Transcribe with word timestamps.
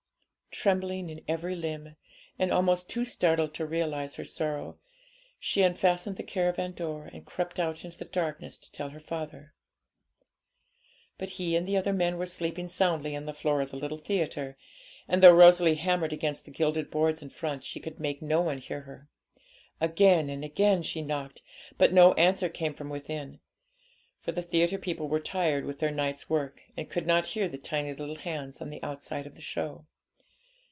Trembling 0.53 1.09
in 1.09 1.23
every 1.29 1.55
limb, 1.55 1.95
and 2.37 2.51
almost 2.51 2.87
too 2.89 3.03
startled 3.05 3.53
to 3.55 3.65
realise 3.65 4.15
her 4.15 4.25
sorrow, 4.25 4.77
she 5.39 5.61
unfastened 5.63 6.17
the 6.17 6.23
caravan 6.23 6.73
door, 6.73 7.09
and 7.13 7.25
crept 7.25 7.57
out 7.59 7.83
into 7.85 7.97
the 7.97 8.03
darkness 8.05 8.57
to 8.59 8.69
tell 8.71 8.89
her 8.89 8.99
father. 8.99 9.53
But 11.17 11.29
he 11.31 11.55
and 11.55 11.65
the 11.67 11.93
men 11.93 12.17
were 12.17 12.25
sleeping 12.27 12.67
soundly 12.67 13.15
on 13.15 13.25
the 13.25 13.33
floor 13.33 13.61
of 13.61 13.71
the 13.71 13.77
little 13.77 13.97
theatre, 13.97 14.55
and, 15.07 15.23
though 15.23 15.33
Rosalie 15.33 15.75
hammered 15.75 16.11
against 16.13 16.43
the 16.45 16.51
gilded 16.51 16.91
boards 16.91 17.21
in 17.23 17.29
front, 17.29 17.63
she 17.63 17.79
could 17.79 17.97
make 17.99 18.21
no 18.21 18.41
one 18.41 18.57
hear 18.59 18.81
her. 18.81 19.09
Again 19.79 20.29
and 20.29 20.43
again 20.43 20.83
she 20.83 21.01
knocked, 21.01 21.41
but 21.77 21.93
no 21.93 22.13
answer 22.15 22.49
came 22.49 22.73
from 22.75 22.89
within; 22.89 23.39
for 24.19 24.31
the 24.33 24.43
theatre 24.43 24.77
people 24.77 25.07
were 25.07 25.21
tired 25.21 25.63
with 25.65 25.79
their 25.79 25.91
night's 25.91 26.29
work, 26.29 26.61
and 26.77 26.89
could 26.89 27.07
not 27.07 27.27
hear 27.27 27.47
the 27.47 27.57
tiny 27.57 27.93
little 27.93 28.15
hands 28.17 28.59
on 28.61 28.69
the 28.69 28.83
outside 28.83 29.25
of 29.25 29.33
the 29.35 29.41
show. 29.41 29.85